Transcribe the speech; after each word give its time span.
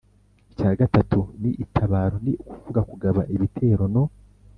icya 0.51 0.71
gatatu 0.79 1.19
ni 1.41 1.51
itabaro 1.63 2.17
ni 2.25 2.33
ukuvuga 2.51 2.81
kugaba 2.89 3.21
ibitero 3.35 3.83
no 3.93 4.03